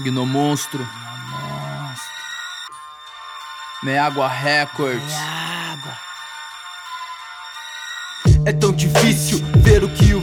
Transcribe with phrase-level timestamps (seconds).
[0.00, 0.86] Gnomonstro.
[3.82, 5.14] Meágua Records.
[8.44, 10.22] É tão difícil ver o que o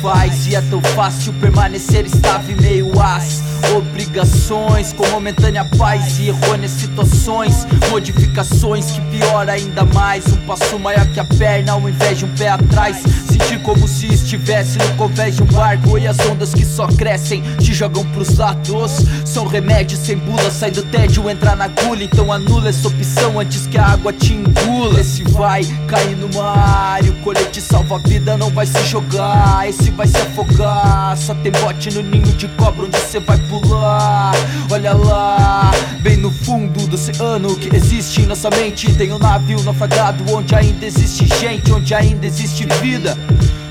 [0.00, 3.42] faz E é tão fácil permanecer estável e meio as
[3.76, 7.66] Obrigações com momentânea paz e errôneas situações.
[7.90, 12.34] Modificações que piora ainda mais Um passo maior que a perna ao invés de um
[12.34, 12.96] pé atrás.
[13.30, 17.42] Sentir como se estivesse no convés de um barco E as ondas que só crescem
[17.58, 19.04] te jogam pros lados.
[19.24, 23.66] São remédios sem bula, sai do tédio, entrar na agulha Então anula essa opção antes
[23.66, 25.00] que a água te engula.
[25.00, 27.60] Esse vai cair no mar o colete
[27.90, 32.02] salva a vida não vai se jogar Esse vai se afogar, só tem bote no
[32.02, 34.32] ninho de cobra onde cê vai pular.
[34.70, 38.94] Olha lá, bem no fundo do oceano que existe em nossa mente.
[38.94, 43.16] Tem um navio naufragado onde ainda existe gente, onde ainda existe vida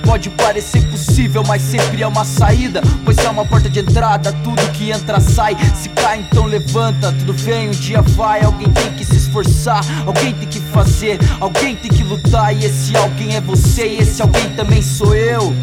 [0.09, 2.81] Pode parecer possível, mas sempre é uma saída.
[3.05, 5.55] Pois é uma porta de entrada, tudo que entra sai.
[5.75, 8.43] Se cai então levanta, tudo vem, um dia vai.
[8.43, 12.55] Alguém tem que se esforçar, alguém tem que fazer Alguém tem que lutar.
[12.55, 15.53] E esse alguém é você E esse alguém também sou eu.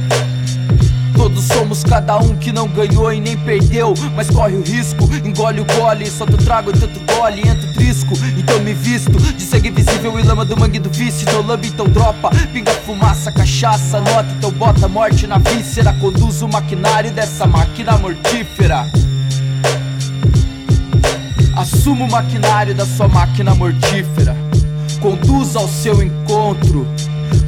[1.16, 3.94] Todos somos cada um que não ganhou e nem perdeu.
[4.14, 7.72] Mas corre o risco, engole o gole Só tu trago e tanto gole, entra o
[7.72, 8.14] trisco.
[8.38, 9.85] Então me visto de sangue visível
[10.18, 14.50] e lama do mangue do vício Então lambe, então dropa, pinga fumaça, cachaça Nota, então
[14.52, 15.92] bota morte na víscera.
[15.94, 18.86] Conduz o maquinário dessa máquina mortífera.
[21.56, 24.36] Assuma o maquinário da sua máquina mortífera.
[25.00, 26.86] Conduz ao seu encontro.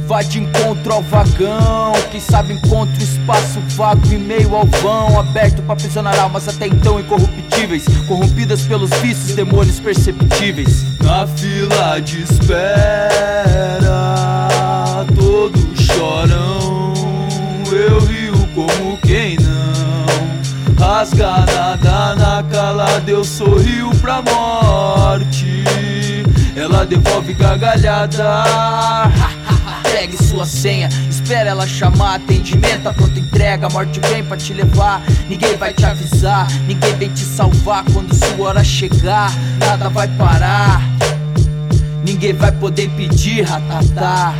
[0.07, 1.93] Vai de encontro ao vagão.
[2.11, 5.19] Quem sabe encontra o espaço vago em meio ao vão.
[5.19, 7.85] Aberto para aprisionar almas até então incorruptíveis.
[8.07, 12.69] Corrompidas pelos vícios, demônios perceptíveis Na fila de espera.
[15.15, 16.93] Todos choram
[17.71, 20.05] Eu rio como quem não.
[20.77, 25.63] Rasganada na calada Eu sorrio pra morte.
[26.55, 28.43] Ela devolve gargalhada.
[29.91, 34.53] Pegue sua senha, espera ela chamar Atendimento, a pronta entrega, a morte vem pra te
[34.53, 35.01] levar.
[35.27, 40.81] Ninguém vai te avisar, ninguém vem te salvar Quando sua hora chegar, nada vai parar
[42.03, 44.33] Ninguém vai poder pedir, ratatá